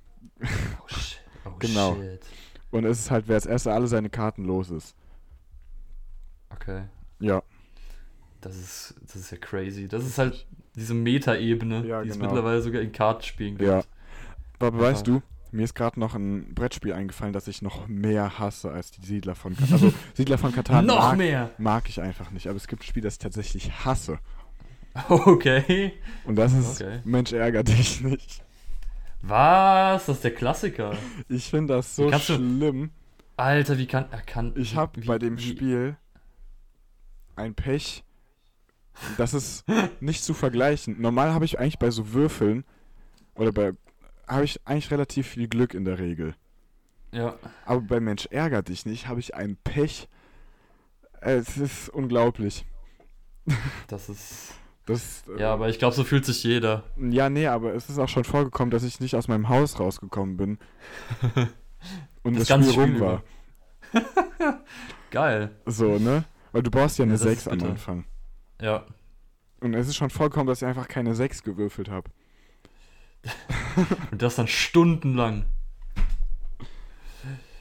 [0.41, 1.21] Oh shit.
[1.47, 1.95] Oh Genau.
[1.95, 2.25] shit.
[2.71, 4.95] Und es ist halt, wer als erster alle seine Karten los ist.
[6.49, 6.85] Okay.
[7.19, 7.43] Ja.
[8.41, 9.87] Das ist, das ist ja crazy.
[9.87, 12.25] Das ist halt diese Meta-Ebene, Ja, die es genau.
[12.27, 13.69] mittlerweile sogar in Kartenspielen gibt.
[13.69, 13.83] Ja.
[14.59, 18.71] Aber weißt du, mir ist gerade noch ein Brettspiel eingefallen, das ich noch mehr hasse
[18.71, 19.73] als die Siedler von Katan.
[19.73, 21.51] Also Siedler von Katan Noch mag, mehr!
[21.57, 24.19] mag ich einfach nicht, aber es gibt ein Spiel, das ich tatsächlich hasse.
[25.09, 25.93] Okay.
[26.25, 26.99] Und das ist Okay.
[27.03, 28.43] Mensch ärger dich nicht.
[29.21, 30.05] Was?
[30.05, 30.95] Das ist der Klassiker.
[31.29, 32.91] Ich finde das so du- schlimm.
[33.37, 34.05] Alter, wie kann.
[34.11, 35.97] Er kann Ich habe bei dem wie- Spiel
[37.35, 38.03] ein Pech.
[39.17, 39.65] Das ist
[39.99, 41.01] nicht zu vergleichen.
[41.01, 42.63] Normal habe ich eigentlich bei so Würfeln
[43.35, 43.73] oder bei
[44.27, 46.35] habe ich eigentlich relativ viel Glück in der Regel.
[47.11, 47.35] Ja.
[47.65, 50.07] Aber bei Mensch ärger dich nicht habe ich ein Pech.
[51.21, 52.65] Es ist unglaublich.
[53.87, 54.53] Das ist.
[54.87, 56.83] Das, äh, Ja, aber ich glaube, so fühlt sich jeder.
[56.97, 60.37] ja, nee, aber es ist auch schon vorgekommen, dass ich nicht aus meinem Haus rausgekommen
[60.37, 60.59] bin.
[62.23, 63.23] Und das, Das Spiel rum war.
[65.11, 65.55] Geil.
[65.65, 66.25] So, ne?
[66.51, 67.69] Weil du brauchst ja eine Ja, das ist 6 am.
[67.69, 68.05] Anfang.
[68.61, 68.85] Ja.
[69.59, 72.09] Und es ist schon vorgekommen, dass ich einfach keine 6 gewürfelt habe.
[74.11, 75.45] Und das dann stundenlang.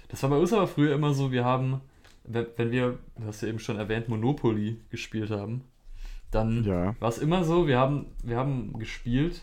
[0.09, 1.81] Das war bei uns aber früher immer so, wir haben,
[2.25, 5.65] wenn, wir, du hast ja eben schon erwähnt, Monopoly gespielt haben,
[6.31, 6.95] dann Ja.
[7.01, 9.43] war es immer so, wir haben, wir haben gespielt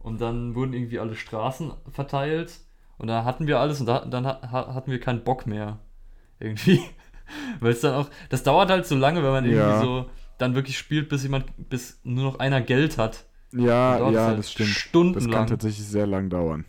[0.00, 2.58] und dann wurden irgendwie alle Straßen verteilt
[2.98, 5.78] und da hatten wir alles und da, dann ha- ha- hatten wir keinen Bock mehr.
[6.40, 6.80] Irgendwie.
[7.60, 9.80] Weil es dann auch, das dauert halt so lange, wenn man irgendwie Ja.
[9.80, 13.24] so dann wirklich spielt, bis jemand, bis nur noch einer Geld hat.
[13.52, 14.70] Ja, ja, halt das stimmt.
[14.70, 15.46] Das kann Stundenlang.
[15.46, 16.64] tatsächlich sehr lang dauern.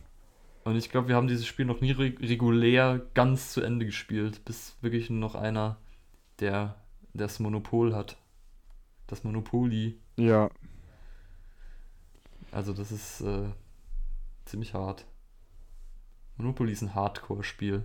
[0.65, 4.45] Und ich glaube, wir haben dieses Spiel noch nie re regulär ganz zu Ende gespielt,
[4.45, 5.77] bis wirklich nur noch einer,
[6.39, 6.75] der
[7.13, 8.17] das Monopol hat.
[9.07, 9.97] Das Monopoly.
[10.17, 10.49] Ja,
[12.51, 13.49] Also das ist äh,
[14.45, 15.05] ziemlich hart.
[16.37, 17.83] Monopoly ist ein Hardcore-Spiel.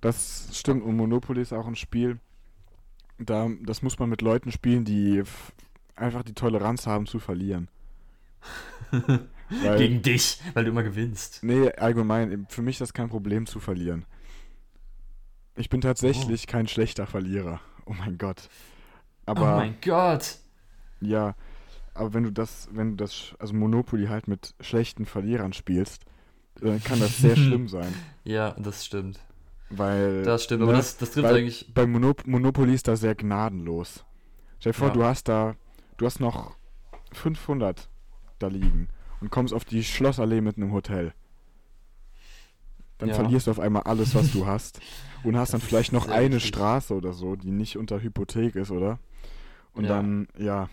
[0.00, 0.82] das stimmt.
[0.82, 2.18] Und Monopoly ist auch ein Spiel,
[3.18, 5.22] da, das muss man mit Leuten spielen, die
[6.02, 7.68] einfach die Toleranz haben zu verlieren.
[9.62, 11.40] Weil, Gegen dich, weil du immer gewinnst.
[11.42, 14.06] nee, allgemein, für mich ist das kein Problem zu verlieren.
[15.56, 17.60] Ich bin tatsächlich kein schlechter Verlierer.
[17.84, 18.48] Oh mein Gott.
[19.26, 20.38] Aber oh mein Gott.
[21.00, 21.34] Ja,
[21.92, 26.06] aber wenn du das, wenn du das, also Monopoly halt mit schlechten Verlierern spielst,
[26.60, 27.92] dann kann das sehr schlimm sein.
[28.24, 29.20] Ja, das stimmt.
[29.68, 31.72] Weil Das stimmt, aber ne, das, das trifft weil- eigentlich.
[31.74, 34.02] bei Monop Monopoly ist da sehr gnadenlos.
[34.60, 34.94] Stell dir vor, Ja.
[34.94, 35.56] du hast da,
[35.96, 36.56] du hast noch
[37.12, 37.88] 500
[38.38, 38.88] da liegen
[39.20, 41.14] und kommst auf die Schlossallee mit einem Hotel.
[42.98, 43.12] Dann Ja.
[43.12, 44.82] verlierst du auf einmal alles, was du hast.
[45.22, 46.40] Und hast dann Das vielleicht noch eine eklig.
[46.40, 48.98] Straße oder so, die nicht unter Hypothek ist, oder?
[49.74, 49.90] Und Ja.
[49.90, 50.68] dann, ja,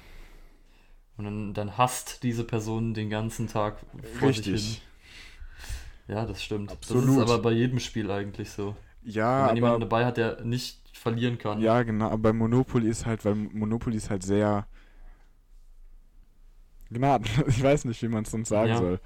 [1.18, 4.78] Und dann, dann hasst diese Person den ganzen Tag vor sich hin.
[4.78, 4.82] richtig.
[6.08, 6.78] Ja, das stimmt.
[6.88, 7.06] Das Absolut.
[7.06, 8.76] ist aber bei jedem Spiel eigentlich so.
[9.04, 11.66] Ja, Wenn man jemanden dabei hat, der nicht verlieren kann.
[11.66, 14.68] Ja, genau, aber bei Monopoly ist halt, weil Monopoly ist halt sehr
[16.92, 17.48] gnadenlos.
[17.48, 18.78] Ich weiß nicht, wie man es sonst sagen Ja.
[18.78, 19.00] soll.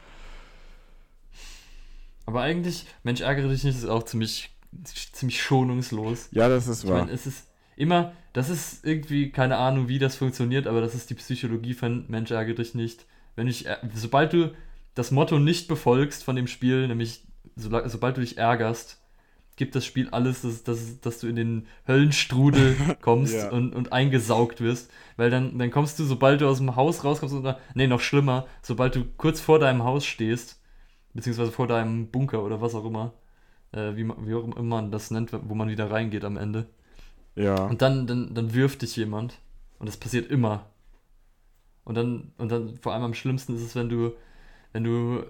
[2.26, 4.50] Aber eigentlich, Mensch, ärgere dich nicht, ist auch ziemlich,
[4.84, 6.30] ziemlich schonungslos.
[6.32, 7.00] Ja, das ist Ich wahr.
[7.00, 11.10] meine, es ist, immer, das ist irgendwie, keine Ahnung, wie das funktioniert, aber das ist
[11.10, 13.06] die Psychologie von Mensch ärgere dich nicht.
[13.36, 14.54] Wenn ich, äh, sobald du
[14.96, 17.24] das Motto nicht befolgst von dem Spiel, nämlich
[17.56, 19.02] so, sobald du dich ärgerst,
[19.56, 23.50] gibt das Spiel alles, dass, dass, dass du in den Höllenstrudel kommst Ja.
[23.52, 24.92] und, und eingesaugt wirst.
[25.18, 28.48] Weil dann, dann kommst du, sobald du aus dem Haus rauskommst, oder, nee, noch schlimmer,
[28.62, 30.60] sobald du kurz vor deinem Haus stehst,
[31.13, 33.13] beziehungsweise vor deinem Bunker oder was auch immer,
[33.72, 36.68] äh, wie, wie auch immer man das nennt, wo man wieder reingeht am Ende.
[37.36, 37.66] Ja.
[37.66, 39.39] Und dann, dann, dann wirft dich jemand.
[39.80, 40.68] Und das passiert immer.
[41.84, 44.13] Und dann, und dann vor allem am schlimmsten ist es, wenn du,
[44.72, 45.24] wenn du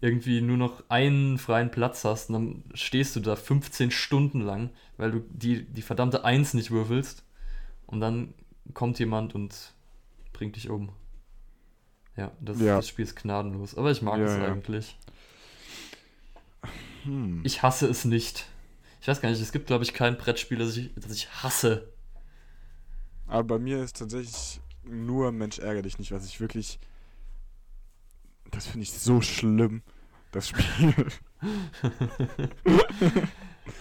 [0.00, 4.70] irgendwie nur noch einen freien Platz hast und dann stehst du da 15 Stunden lang,
[4.96, 7.24] weil du die, die verdammte Eins nicht würfelst.
[7.86, 8.34] Und dann
[8.74, 9.72] kommt jemand und
[10.32, 10.90] bringt dich um.
[12.16, 12.76] Ja, das, Ja.
[12.76, 13.76] das Spiel ist gnadenlos.
[13.76, 14.44] Aber ich mag Ja, es ja.
[14.52, 14.96] eigentlich.
[17.04, 17.40] Hm.
[17.44, 18.46] Ich hasse es nicht.
[19.00, 21.88] Ich weiß gar nicht, es gibt, glaube ich, kein Brettspiel, das ich, das ich hasse.
[23.26, 26.78] Aber bei mir ist tatsächlich nur Mensch ärgere dich nicht, was ich wirklich.
[28.50, 29.82] Das finde ich so schlimm,
[30.32, 30.94] das Spiel.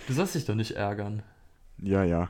[0.08, 1.24] Du sollst dich doch nicht ärgern.
[1.78, 2.30] ja, ja.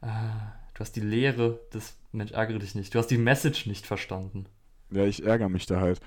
[0.00, 2.94] Ah, du hast die Lehre des Mensch, ärgere dich nicht.
[2.94, 4.46] Du hast die Message nicht verstanden.
[4.90, 6.00] Ja, ich ärgere mich da halt.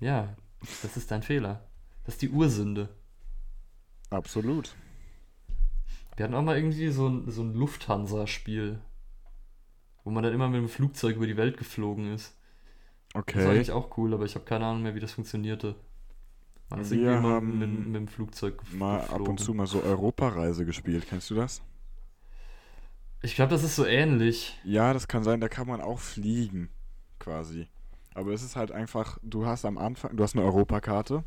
[0.00, 0.34] Ja,
[0.82, 1.66] das ist dein Fehler.
[2.04, 2.88] Das ist die Ursünde.
[4.10, 4.74] Absolut.
[6.16, 8.80] Wir hatten auch mal irgendwie so ein, so ein Lufthansa-Spiel,
[10.04, 12.36] wo man dann immer mit dem Flugzeug über die Welt geflogen ist.
[13.24, 13.56] Das war Okay.
[13.56, 15.74] eigentlich auch cool, aber ich habe keine Ahnung mehr, wie das funktionierte.
[16.68, 19.22] Man ist Wir irgendwie haben mit, mit dem Flugzeug gef Mal geflogen.
[19.24, 21.06] ab und zu mal so Europareise gespielt.
[21.08, 21.62] Kennst du das?
[23.22, 24.58] Ich glaube, das ist so ähnlich.
[24.64, 25.40] Ja, das kann sein.
[25.40, 26.68] Da kann man auch fliegen,
[27.18, 27.68] quasi.
[28.14, 31.22] Aber es ist halt einfach, du hast am Anfang, du hast eine Europakarte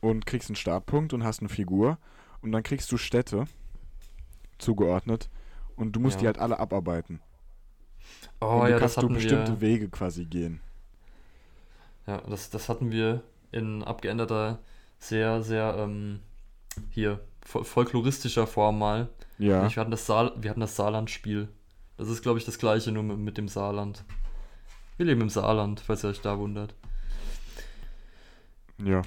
[0.00, 1.98] und kriegst einen Startpunkt und hast eine Figur
[2.42, 3.44] und dann kriegst du Städte
[4.58, 5.28] zugeordnet
[5.76, 6.20] und du musst Ja.
[6.20, 7.20] die halt alle abarbeiten.
[8.40, 9.60] Oh und du ja, das kannst du hatten bestimmte wir.
[9.60, 10.60] Wege quasi gehen.
[12.06, 14.58] Ja, das, das hatten wir in abgeänderter,
[14.98, 16.20] sehr, sehr, ähm,
[16.90, 19.08] hier, fol folkloristischer Form mal.
[19.38, 21.48] Ja, Wir hatten das, Saal, wir hatten das Saarland-Spiel.
[21.96, 24.04] Das ist, glaube ich, das gleiche, nur mit, mit dem Saarland.
[24.96, 26.74] Wir leben im Saarland, falls ihr euch da wundert.
[28.84, 29.02] ja.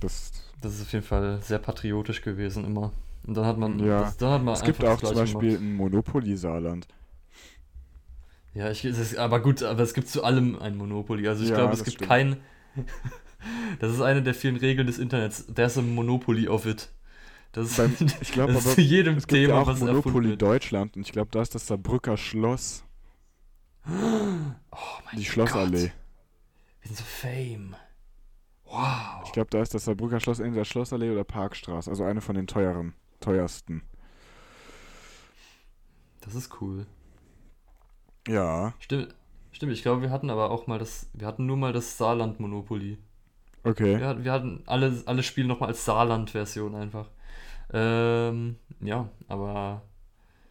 [0.00, 2.92] Das, Das ist auf jeden Fall sehr patriotisch gewesen immer.
[3.26, 4.00] Und dann hat man, Ja.
[4.02, 5.62] das, dann hat man es gibt auch das zum Beispiel gemacht.
[5.62, 6.86] ein Monopoly-Saarland.
[8.54, 11.26] Ja, ich, ist, aber gut, aber es gibt zu allem ein Monopoly.
[11.28, 12.08] Also ich Ja, glaube, es gibt stimmt.
[12.08, 12.36] kein.
[13.80, 15.46] das ist eine der vielen Regeln des Internets.
[15.52, 16.92] There's a Monopoly of it.
[17.52, 20.36] Das, Beim- ich glaube das ist zu jedem es gibt Thema, ja auch was Monopoly.
[20.36, 22.84] Deutschland und ich glaube, da ist das Saarbrücker Schloss,
[23.86, 25.92] Oh mein die Schlossallee.
[26.80, 27.76] Wir sind so fame.
[28.64, 29.22] Wow.
[29.26, 31.90] Ich glaube, da ist das Saarbrücker Schloss entweder Schlossallee oder Parkstraße.
[31.90, 33.82] Also eine von den teuren, teuersten.
[36.22, 36.86] Das ist cool.
[38.26, 39.14] Ja, Stimmt,
[39.52, 42.98] stimmt, ich glaube, wir hatten aber auch mal das, wir hatten nur mal das Saarland-Monopoly.
[43.64, 43.98] okay.
[43.98, 47.08] Wir, hatten- wir hatten alle, alle Spiele nochmal als Saarland-Version einfach.
[47.72, 49.82] Ähm, ja, aber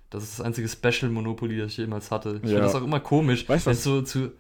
[0.09, 2.41] das ist das einzige Special Monopoly, das ich jemals hatte.
[2.43, 2.49] Ich Ja.
[2.49, 3.77] finde das auch immer komisch, Weißt du was?
[3.79, 4.33] es so zu.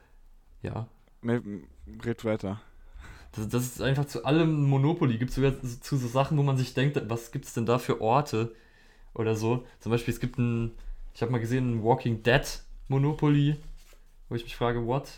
[0.63, 0.87] Ja.
[1.21, 1.67] Ne, m-
[2.05, 2.61] red weiter.
[3.31, 5.17] Das, das ist einfach zu allem Monopoly.
[5.17, 7.65] Gibt es sogar zu, zu so Sachen, wo man sich denkt, was gibt es denn
[7.65, 8.53] da für Orte
[9.13, 9.65] oder so.
[9.79, 10.71] Zum Beispiel, es gibt ein,
[11.15, 12.43] ich habe mal gesehen, ein Walking Dead
[12.87, 13.57] Monopoly,
[14.29, 15.09] wo ich mich frage, what?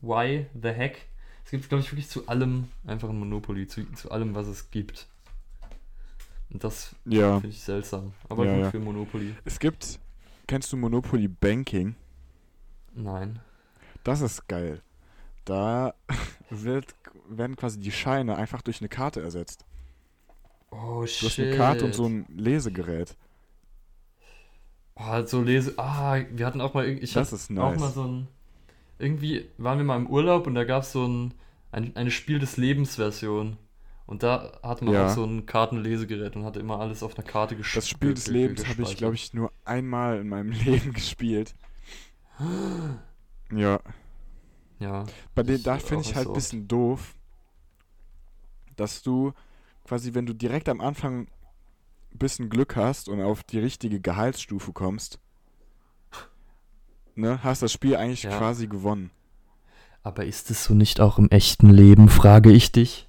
[0.00, 0.46] Why?
[0.60, 1.06] The heck?
[1.44, 4.70] Es gibt, glaube ich, wirklich zu allem einfach ein Monopoly, zu, zu allem, was es
[4.70, 5.06] gibt.
[6.50, 8.12] Und das Ja, finde ich seltsam.
[8.28, 8.70] Aber Ja, gut ja.
[8.70, 9.34] für Monopoly.
[9.44, 9.98] es gibt,
[10.46, 11.94] kennst du Monopoly Banking?
[12.94, 13.40] Nein.
[14.04, 14.82] Das ist geil.
[15.44, 15.94] Da
[16.50, 16.94] wird,
[17.28, 19.64] werden quasi die Scheine einfach durch eine Karte ersetzt.
[20.70, 21.28] Oh, Du shit.
[21.30, 23.16] hast eine Karte und so ein Lesegerät.
[24.94, 25.74] Oh, so lese.
[25.78, 26.86] Ah, wir hatten auch mal.
[26.88, 27.80] Ich Das hatte ist auch nice.
[27.80, 28.28] mal so ein.
[28.98, 31.34] Irgendwie waren wir mal im Urlaub und da gab es so ein,
[31.72, 31.96] ein.
[31.96, 33.56] Eine Spiel des Lebens-Version.
[34.06, 35.06] Und da hatte man Ja.
[35.06, 38.26] auch so ein Kartenlesegerät und hatte immer alles auf einer Karte gesch Das Spiel des
[38.26, 41.54] Lebens habe ich, glaube ich, nur einmal in meinem Leben gespielt.
[43.50, 43.80] Ja.
[44.78, 45.04] Ja.
[45.34, 47.14] Bei den, Ich da auch finde ich halt ein bisschen doof,
[48.76, 49.32] dass du
[49.84, 51.28] quasi, wenn du direkt am Anfang
[52.18, 55.18] bisschen Glück hast und auf die richtige Gehaltsstufe kommst,
[57.14, 58.36] ne, hast das Spiel eigentlich Ja.
[58.38, 59.10] quasi gewonnen.
[60.02, 63.08] Aber ist es so nicht auch im echten Leben, frage ich dich?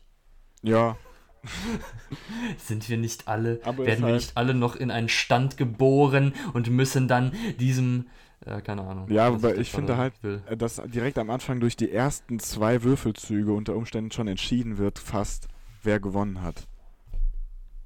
[0.61, 0.97] Ja,
[2.57, 6.33] Sind wir nicht alle, Aber werden wir halt- nicht alle noch in einen Stand geboren
[6.53, 8.07] und müssen dann diesem,
[8.45, 9.09] äh, keine Ahnung.
[9.11, 10.41] Ja, aber da ich finde halt- will.
[10.45, 14.99] äh, dass direkt am Anfang durch die ersten zwei Würfelzüge unter Umständen schon entschieden wird,
[14.99, 15.49] fast,
[15.81, 16.65] wer gewonnen hat.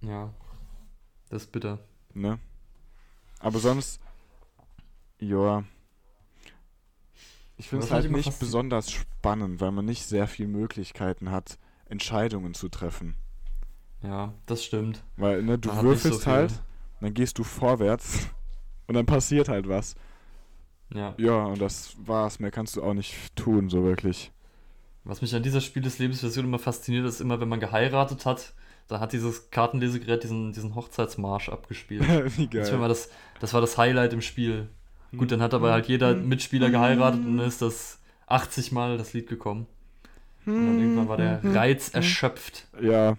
[0.01, 0.31] Ja.
[1.29, 1.79] Das ist bitter.
[2.13, 2.39] Ne?
[3.39, 3.99] Aber sonst,
[5.19, 5.63] ja.
[7.57, 12.53] Ich finde es halt nicht besonders spannend, weil man nicht sehr viele Möglichkeiten hat, Entscheidungen
[12.53, 13.15] zu treffen.
[14.03, 15.03] Ja, das stimmt.
[15.15, 16.61] Weil, ne, du Man so würfelst viel- halt,
[17.01, 18.27] dann gehst du vorwärts
[18.87, 19.95] und dann passiert halt was.
[20.93, 21.15] Ja.
[21.17, 22.39] Ja, und das war's.
[22.39, 24.31] Mehr kannst du auch nicht tun, so wirklich.
[25.03, 28.53] Was mich an dieser Spiel des Lebensversion immer fasziniert, ist immer, wenn man geheiratet hat,
[28.87, 32.03] da hat dieses Kartenlesegerät diesen, diesen Hochzeitsmarsch abgespielt.
[32.37, 32.89] Wie Das war, geil.
[32.89, 34.69] das, das war das Highlight im Spiel.
[35.15, 39.13] Gut, dann hat aber halt jeder Mitspieler geheiratet und dann ist das 80 Mal das
[39.13, 39.67] Lied gekommen.
[40.45, 42.67] Und dann irgendwann war der Reiz erschöpft.
[42.81, 43.17] Ja,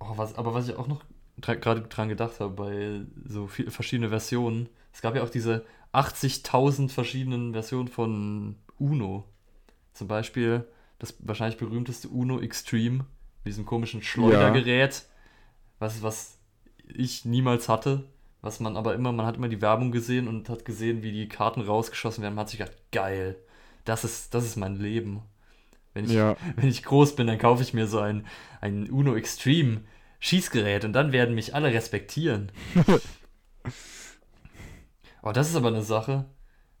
[0.00, 1.04] Oh, was, aber was ich auch noch
[1.40, 6.90] gerade dran gedacht habe, bei so viel, verschiedene Versionen, es gab ja auch diese 80.000
[6.90, 9.24] verschiedenen Versionen von Uno.
[9.92, 10.64] Zum Beispiel
[10.98, 13.04] das wahrscheinlich berühmteste Uno Extreme,
[13.44, 15.06] mit diesem komischen Schleudergerät,
[15.78, 16.38] was, was
[16.86, 18.04] ich niemals hatte,
[18.40, 21.28] was man aber immer, man hat immer die Werbung gesehen und hat gesehen, wie die
[21.28, 22.34] Karten rausgeschossen werden.
[22.34, 23.36] Man hat sich gedacht, geil,
[23.84, 25.22] das ist, das ist mein Leben.
[25.94, 26.36] Wenn ich, ja.
[26.56, 28.26] wenn ich groß bin, dann kaufe ich mir so ein,
[28.60, 29.82] ein Uno Extreme
[30.20, 32.50] Schießgerät und dann werden mich alle respektieren.
[35.22, 36.24] oh, das ist aber eine Sache,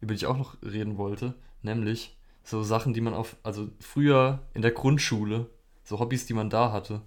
[0.00, 2.17] über die ich auch noch reden wollte, nämlich
[2.48, 5.50] so Sachen, die man auf, also früher in der Grundschule,
[5.84, 7.02] so Hobbys, die man da hatte.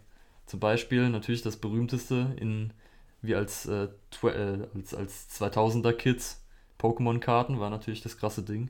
[0.46, 2.74] Zum Beispiel natürlich das berühmteste in,
[3.24, 3.88] wie als, äh,
[4.22, 6.46] äh, als, als 2000er Kids,
[6.78, 8.70] Pokémon-Karten war natürlich das krasse Ding.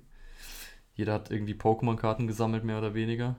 [0.95, 3.36] Jeder hat irgendwie Pokémon-Karten gesammelt, mehr oder weniger.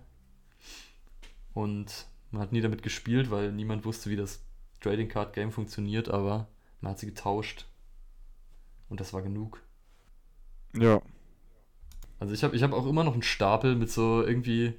[1.54, 4.44] Und man hat nie damit gespielt, weil niemand wusste, wie das
[4.80, 6.48] Trading Card Game funktioniert, aber
[6.82, 7.66] man hat sie getauscht.
[8.90, 9.62] Und das war genug.
[10.74, 11.00] Ja.
[12.22, 14.74] Also ich habe ich hab auch immer noch einen Stapel mit so irgendwie,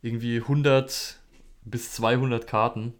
[0.00, 1.18] irgendwie 100
[1.64, 2.94] bis 200 Karten.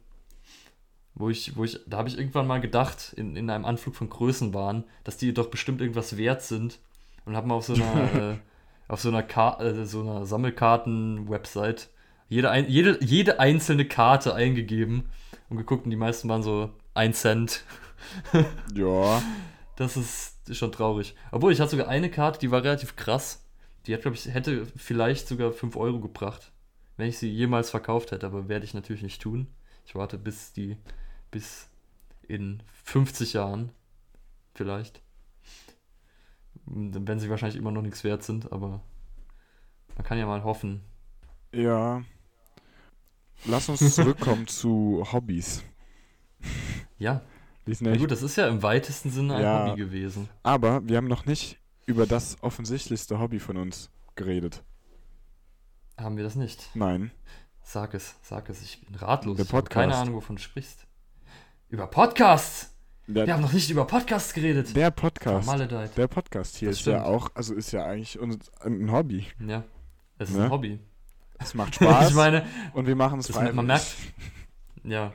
[1.15, 4.11] Wo ich, wo ich, da habe ich irgendwann mal gedacht, in, in einem Anflug von
[4.11, 6.81] Größenwahn, dass die doch bestimmt irgendwas wert sind.
[7.25, 8.37] Und habe mal auf so einer, äh,
[8.89, 11.89] auf so einer, Ka äh, so einer Sammelkarten-Website
[12.29, 15.05] jede, ein, jede, jede einzelne Karte eingegeben
[15.51, 17.65] und geguckt und die meisten waren so 1 Cent.
[18.75, 19.23] Ja.
[19.77, 21.15] Das ist schon traurig.
[21.31, 23.42] Obwohl, ich hatte sogar eine Karte, die war relativ krass.
[23.87, 26.53] Die hat, glaube ich, hätte vielleicht sogar 5 Euro gebracht,
[26.97, 29.49] wenn ich sie jemals verkauft hätte, aber werde ich natürlich nicht tun.
[29.85, 30.77] Ich warte bis die,
[31.31, 31.69] bis
[32.29, 33.71] in 50 Jahren
[34.55, 35.01] vielleicht.
[36.67, 38.81] Werden sie wahrscheinlich immer noch nichts wert sind, aber
[39.97, 40.81] man kann ja mal hoffen.
[41.53, 42.03] Ja.
[43.45, 45.65] Lass uns zurückkommen zu Hobbys.
[46.99, 47.23] Ja,
[47.81, 49.67] na gut, das ist ja im weitesten Sinne ein Ja.
[49.67, 50.29] Hobby gewesen.
[50.43, 51.59] aber wir haben noch nicht
[51.93, 54.63] über das offensichtlichste Hobby von uns geredet.
[55.99, 56.71] Haben wir das nicht?
[56.75, 57.11] Nein.
[57.63, 59.37] Sag es, sag es, ich bin ratlos.
[59.37, 60.03] Der Ich habe keine Podcast.
[60.03, 60.87] Ahnung, wovon du sprichst.
[61.69, 62.71] Über Podcasts!
[63.07, 64.75] Der, Wir haben noch nicht über Podcasts geredet.
[64.75, 65.45] der Podcast.
[65.45, 65.95] Vermaledeit.
[65.99, 67.07] Der Podcast hier Das ist ja stimmt.
[67.15, 68.19] auch, also ist ja eigentlich
[68.63, 69.27] ein Hobby.
[69.47, 69.65] Ja,
[70.19, 70.45] es ist Ne?
[70.45, 70.79] ein Hobby.
[71.39, 73.55] Es macht Spaß ich meine, und wir machen es freiwillig.
[73.55, 73.95] man merkt,
[74.85, 75.13] ja,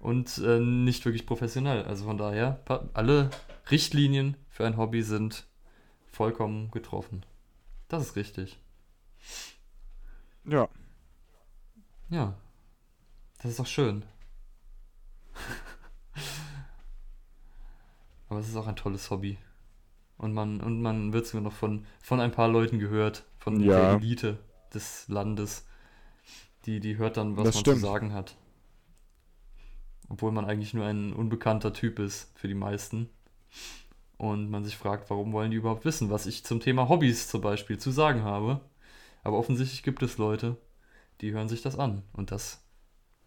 [0.00, 1.84] und äh, nicht wirklich professionell.
[1.84, 2.60] Also von daher,
[2.94, 3.30] alle
[3.70, 5.46] Richtlinien für ein Hobby sind
[6.10, 7.24] vollkommen getroffen.
[7.88, 8.58] Das ist richtig.
[10.44, 10.68] Ja,
[12.08, 12.34] Ja,
[13.38, 14.04] das ist doch schön.
[18.28, 19.38] Aber es ist auch ein tolles Hobby.
[20.16, 23.80] Und man, und man wird sogar noch von, von ein paar Leuten gehört, von Ja.
[23.80, 24.38] der Elite
[24.74, 25.66] des Landes.
[26.66, 27.76] Die, die hört dann, was Das man stimmt.
[27.80, 28.36] zu sagen hat.
[30.08, 33.08] Obwohl man eigentlich nur ein unbekannter Typ ist für die meisten.
[34.20, 37.40] Und man sich fragt, warum wollen die überhaupt wissen, was ich zum Thema Hobbys zum
[37.40, 38.60] Beispiel zu sagen habe.
[39.22, 40.58] Aber offensichtlich gibt es Leute,
[41.22, 42.02] die hören sich das an.
[42.12, 42.62] Und das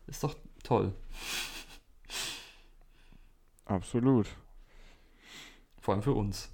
[0.06, 0.94] ist doch toll.
[3.66, 4.28] absolut.
[5.82, 6.52] Vor allem für uns.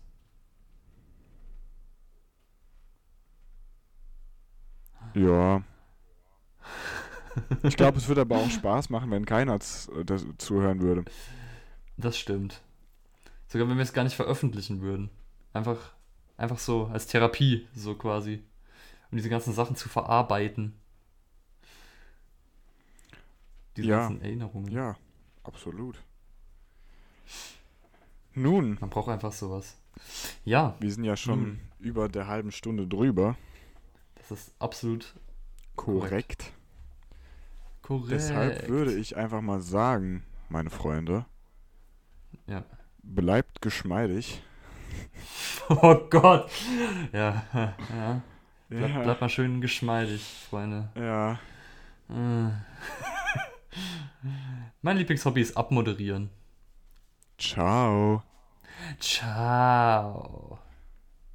[5.15, 5.63] Ja.
[7.63, 9.89] Ich glaube, es würde aber auch Spaß machen, wenn keiner das
[10.37, 11.03] zuhören würde.
[11.97, 12.61] Das stimmt.
[13.49, 15.09] Sogar wenn wir es gar nicht veröffentlichen würden.
[15.53, 15.93] Einfach,
[16.37, 18.43] einfach so als Therapie, so quasi.
[19.11, 20.75] Um diese ganzen Sachen zu verarbeiten.
[23.75, 23.99] Diese Ja.
[23.99, 24.71] ganzen Erinnerungen.
[24.71, 24.95] Ja,
[25.43, 26.01] absolut.
[28.35, 29.75] Nun, Man braucht einfach sowas.
[30.45, 31.59] Ja, wir sind ja schon Nun.
[31.79, 33.35] über der halben Stunde drüber.
[34.15, 35.13] das ist absolut
[35.75, 36.53] Korrekt.
[37.81, 38.11] korrekt.
[38.11, 41.25] Deshalb würde ich einfach mal sagen, meine Freunde,
[42.47, 42.63] Ja.
[43.15, 44.41] Bleibt geschmeidig.
[45.69, 46.49] Oh Gott.
[47.13, 47.73] Ja, ja.
[48.69, 49.01] Bleib, Ja.
[49.03, 50.89] bleib mal schön geschmeidig, Freunde.
[50.95, 51.33] ja.
[52.09, 52.49] Äh.
[54.81, 56.31] Mein Lieblingshobby ist abmoderieren.
[57.37, 58.23] Ciao.
[58.99, 60.57] Ciao.